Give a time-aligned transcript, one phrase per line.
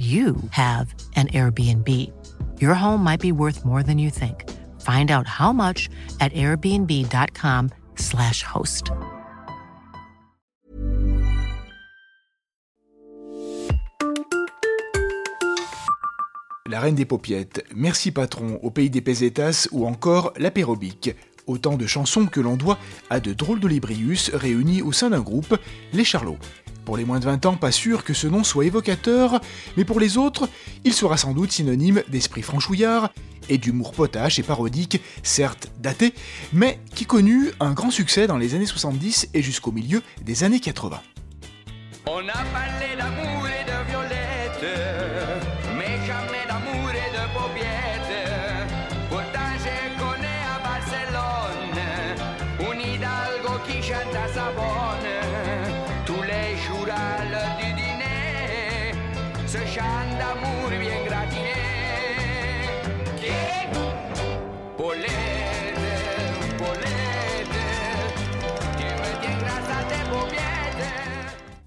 [0.00, 1.88] you have an Airbnb.
[2.58, 4.48] Your home might be worth more than you think.
[4.80, 8.92] Find out how much at airbnb.com/slash host.
[16.66, 21.16] La Reine des Popiettes, Merci Patron, Au Pays des Pesetas ou encore L'Apérobique.
[21.48, 22.78] Autant de chansons que l'on doit
[23.10, 25.58] à de drôles d'olibrius réunis au sein d'un groupe,
[25.92, 26.38] les Charlots.
[26.90, 29.40] Pour les moins de 20 ans, pas sûr que ce nom soit évocateur,
[29.76, 30.48] mais pour les autres,
[30.82, 33.10] il sera sans doute synonyme d'esprit franchouillard
[33.48, 36.12] et d'humour potache et parodique, certes daté,
[36.52, 40.58] mais qui connut un grand succès dans les années 70 et jusqu'au milieu des années
[40.58, 41.00] 80.
[42.06, 42.96] On a parlé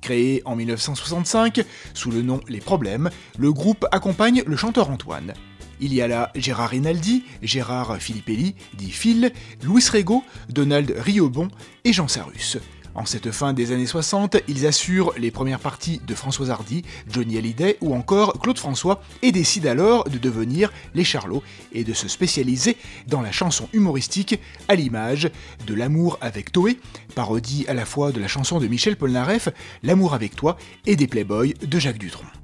[0.04, 1.62] Créé en 1965
[1.94, 5.34] sous le nom Les Problèmes, le groupe accompagne le chanteur Antoine.
[5.80, 9.32] Il y a là Gérard Rinaldi, Gérard Filippelli, dit Phil,
[9.64, 11.48] Louis Rego, Donald Riobon
[11.86, 12.58] et Jean Sarus.
[12.96, 17.38] En cette fin des années 60, ils assurent les premières parties de François Hardy, Johnny
[17.38, 22.08] Hallyday ou encore Claude François et décident alors de devenir les Charlots et de se
[22.08, 22.78] spécialiser
[23.08, 25.32] dans la chanson humoristique à l'image
[25.66, 26.80] de L'amour avec Toé,
[27.16, 29.50] parodie à la fois de la chanson de Michel Polnareff,
[29.82, 32.43] L'amour avec toi et des Playboys de Jacques Dutronc.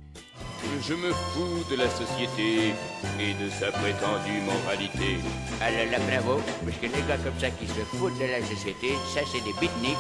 [0.82, 2.74] Je me fous de la société
[3.20, 5.20] et de sa prétendue moralité.
[5.62, 8.96] Alors là, bravo, parce que les gars comme ça qui se foutent de la société,
[9.14, 9.98] ça c'est des beatniks.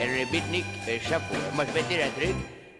[0.00, 1.36] Et les beatniks, euh, chapeau.
[1.54, 2.34] Moi je vais te dire un truc,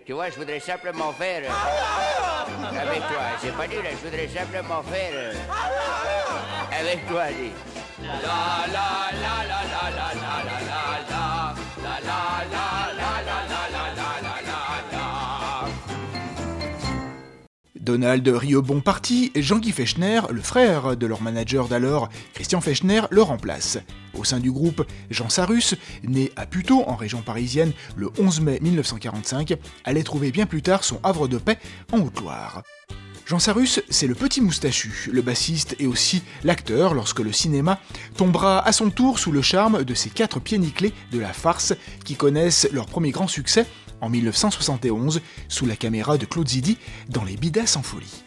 [0.06, 1.42] tu vois, je voudrais simplement faire...
[1.44, 5.12] euh, avec toi, c'est pas dur, là, je voudrais simplement faire...
[5.12, 5.32] euh,
[6.80, 7.52] avec toi, dis.
[8.02, 8.16] La
[8.72, 8.88] la
[9.22, 12.20] la la la la la la la la la la la la la
[12.50, 12.81] la
[17.82, 23.78] Donald Riobon parti, Jean-Guy Fechner, le frère de leur manager d'alors, Christian Fechner, le remplace.
[24.14, 28.58] Au sein du groupe, Jean Sarus, né à Puteaux en région parisienne le 11 mai
[28.62, 31.58] 1945, allait trouver bien plus tard son havre de paix
[31.90, 32.62] en Haute-Loire.
[33.26, 37.80] Jean Sarus, c'est le petit moustachu, le bassiste et aussi l'acteur lorsque le cinéma
[38.16, 42.14] tombera à son tour sous le charme de ces quatre pieds de la farce qui
[42.14, 43.66] connaissent leur premier grand succès
[44.02, 46.76] en 1971 sous la caméra de Claude Zidi
[47.08, 48.22] dans Les Bidas en folie.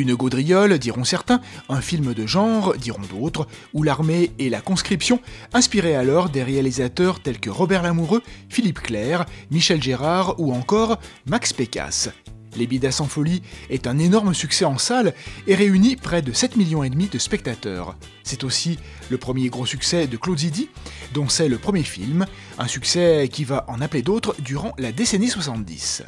[0.00, 5.20] Une gaudriole, diront certains, un film de genre, diront d'autres, où l'armée et la conscription
[5.52, 11.52] inspiraient alors des réalisateurs tels que Robert Lamoureux, Philippe Clair, Michel Gérard ou encore Max
[11.52, 12.08] Pécasse.
[12.56, 15.12] Les Bidas en folie est un énorme succès en salle
[15.46, 17.94] et réunit près de 7 millions de spectateurs.
[18.24, 18.78] C'est aussi
[19.10, 20.70] le premier gros succès de Claude Zidi,
[21.12, 22.24] dont c'est le premier film,
[22.58, 26.04] un succès qui va en appeler d'autres durant la décennie 70.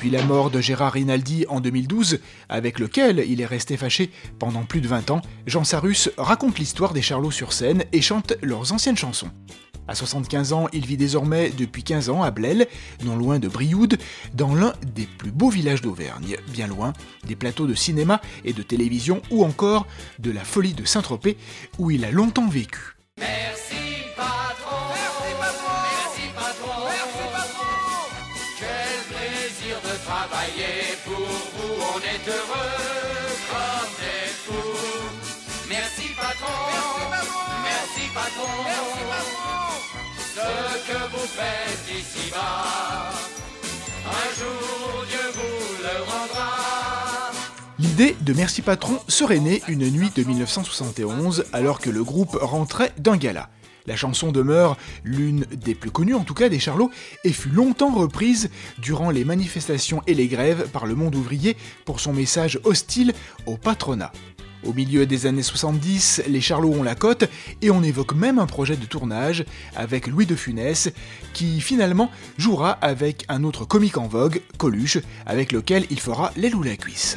[0.00, 4.62] Depuis la mort de Gérard Rinaldi en 2012, avec lequel il est resté fâché pendant
[4.62, 8.72] plus de 20 ans, Jean Sarus raconte l'histoire des Charlots sur scène et chante leurs
[8.72, 9.28] anciennes chansons.
[9.88, 12.66] À 75 ans, il vit désormais depuis 15 ans à Blel,
[13.04, 13.98] non loin de Brioude,
[14.32, 16.94] dans l'un des plus beaux villages d'Auvergne, bien loin
[17.26, 19.86] des plateaux de cinéma et de télévision ou encore
[20.18, 21.36] de la folie de Saint-Tropez
[21.78, 22.96] où il a longtemps vécu.
[30.10, 32.76] Travailler pour vous, on est heureux
[33.50, 35.06] comme des fous.
[35.68, 36.60] Merci patron,
[37.70, 39.50] merci patron, merci patron.
[40.36, 40.50] Ce
[40.88, 43.12] que vous faites ici-bas,
[44.18, 46.50] un jour Dieu vous le rendra.
[47.78, 52.92] L'idée de Merci Patron serait née une nuit de 1971 alors que le groupe rentrait
[52.98, 53.48] d'un gala.
[53.86, 56.90] La chanson demeure l'une des plus connues en tout cas des Charlots
[57.24, 62.00] et fut longtemps reprise durant les manifestations et les grèves par le monde ouvrier pour
[62.00, 63.14] son message hostile
[63.46, 64.12] au patronat.
[64.62, 67.24] Au milieu des années 70, les Charlots ont la cote
[67.62, 69.44] et on évoque même un projet de tournage
[69.74, 70.90] avec Louis de Funès
[71.32, 76.54] qui finalement jouera avec un autre comique en vogue, Coluche, avec lequel il fera l'aile
[76.54, 77.16] ou la cuisse.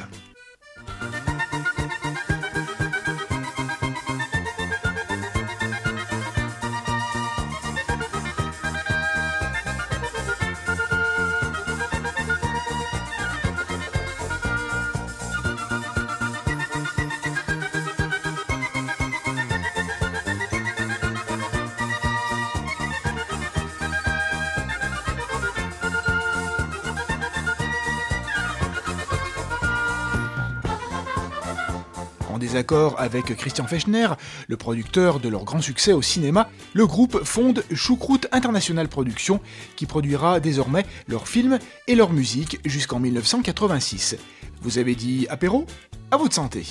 [32.33, 34.07] En désaccord avec Christian Fechner,
[34.47, 39.39] le producteur de leur grand succès au cinéma, le groupe fonde Choucroute International Productions,
[39.75, 44.18] qui produira désormais leurs films et leur musique jusqu'en 1986.
[44.63, 45.68] Vous avez dit apéro?
[46.09, 46.65] À votre santé.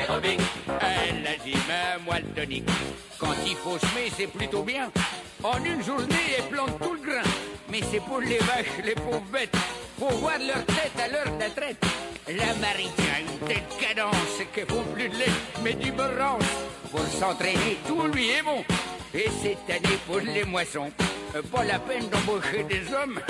[0.00, 0.40] L'apérobing,
[0.80, 2.68] Elle agime, moi le tonique.
[3.18, 4.90] Quand il faut semer, c'est plutôt bien.
[5.42, 7.22] En une journée, elle plante tout le grain.
[7.70, 9.56] Mais c'est pour les vaches, les pauvres bêtes.
[9.98, 11.84] Faut voir leur tête à l'heure de la traite.
[12.28, 16.42] La maritime, une telle cadence qu'elle font plus de lait, mais du beurrance.
[16.90, 18.64] Pour s'entraîner, tout lui est bon.
[19.14, 20.90] Et cette année, pour les moissons,
[21.52, 23.20] pas la peine d'embaucher des hommes.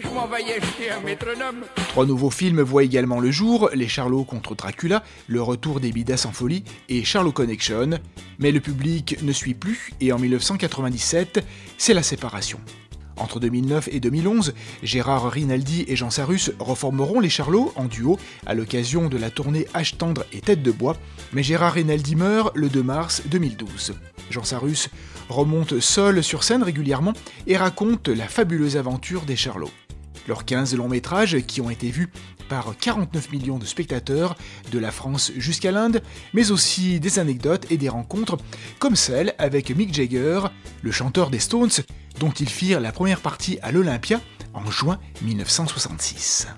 [0.00, 1.84] Je.
[1.88, 6.24] Trois nouveaux films voient également le jour, Les Charlots contre Dracula, Le retour des Bidas
[6.28, 7.90] en folie et Charlot Connection.
[8.38, 11.44] Mais le public ne suit plus et en 1997,
[11.76, 12.60] c'est la séparation.
[13.16, 18.16] Entre 2009 et 2011, Gérard Rinaldi et Jean Sarus reformeront les Charlots en duo
[18.46, 20.96] à l'occasion de la tournée H tendre et Tête de bois,
[21.32, 23.94] mais Gérard Rinaldi meurt le 2 mars 2012.
[24.30, 24.88] Jean Sarus
[25.28, 27.12] remonte seul sur scène régulièrement
[27.48, 29.72] et raconte la fabuleuse aventure des Charlots.
[30.28, 32.10] Leurs 15 longs métrages qui ont été vus
[32.50, 34.36] par 49 millions de spectateurs
[34.70, 36.02] de la France jusqu'à l'Inde,
[36.34, 38.36] mais aussi des anecdotes et des rencontres
[38.78, 40.40] comme celle avec Mick Jagger,
[40.82, 41.70] le chanteur des Stones,
[42.20, 44.20] dont ils firent la première partie à l'Olympia
[44.52, 46.48] en juin 1966.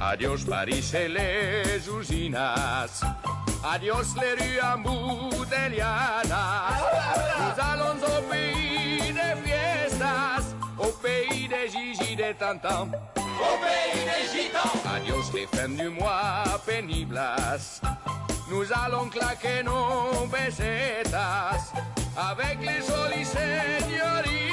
[0.00, 3.00] Adiós París et les usinas.
[3.62, 4.60] Adiós les rues
[9.94, 10.53] fiestas,
[11.54, 12.90] des gigi des tantans.
[13.16, 14.74] au pays des gitans.
[14.94, 17.20] Adiós les fins du mois pénibles.
[18.50, 21.72] Nous allons claquer nos pesetas
[22.16, 24.43] avec les solis señoritas.